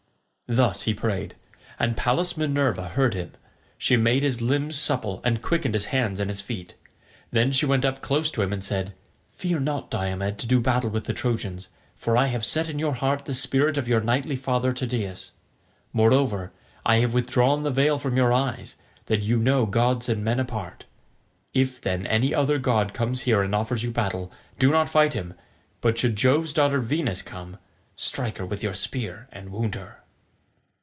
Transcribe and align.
Thus 0.53 0.81
he 0.83 0.93
prayed, 0.93 1.35
and 1.79 1.95
Pallas 1.95 2.35
Minerva 2.35 2.89
heard 2.89 3.13
him; 3.13 3.31
she 3.77 3.95
made 3.95 4.21
his 4.21 4.41
limbs 4.41 4.77
supple 4.77 5.21
and 5.23 5.41
quickened 5.41 5.73
his 5.73 5.85
hands 5.95 6.19
and 6.19 6.29
his 6.29 6.41
feet. 6.41 6.75
Then 7.31 7.53
she 7.53 7.65
went 7.65 7.85
up 7.85 8.01
close 8.01 8.29
to 8.31 8.41
him 8.41 8.51
and 8.51 8.61
said, 8.61 8.93
"Fear 9.31 9.61
not, 9.61 9.89
Diomed, 9.89 10.37
to 10.39 10.45
do 10.47 10.59
battle 10.59 10.89
with 10.89 11.05
the 11.05 11.13
Trojans, 11.13 11.69
for 11.95 12.17
I 12.17 12.25
have 12.25 12.43
set 12.43 12.67
in 12.67 12.79
your 12.79 12.95
heart 12.95 13.23
the 13.23 13.33
spirit 13.33 13.77
of 13.77 13.87
your 13.87 14.01
knightly 14.01 14.35
father 14.35 14.73
Tydeus. 14.73 15.31
Moreover, 15.93 16.51
I 16.85 16.97
have 16.97 17.13
withdrawn 17.13 17.63
the 17.63 17.71
veil 17.71 17.97
from 17.97 18.17
your 18.17 18.33
eyes, 18.33 18.75
that 19.05 19.21
you 19.21 19.37
know 19.39 19.65
gods 19.65 20.09
and 20.09 20.21
men 20.21 20.41
apart. 20.41 20.83
If, 21.53 21.79
then, 21.79 22.05
any 22.05 22.35
other 22.35 22.57
god 22.59 22.93
comes 22.93 23.21
here 23.21 23.41
and 23.41 23.55
offers 23.55 23.83
you 23.83 23.91
battle, 23.91 24.33
do 24.59 24.69
not 24.69 24.89
fight 24.89 25.13
him; 25.13 25.33
but 25.79 25.97
should 25.97 26.17
Jove's 26.17 26.51
daughter 26.51 26.81
Venus 26.81 27.21
come, 27.21 27.55
strike 27.95 28.37
her 28.37 28.45
with 28.45 28.61
your 28.61 28.73
spear 28.73 29.29
and 29.31 29.49
wound 29.49 29.75
her." 29.75 29.97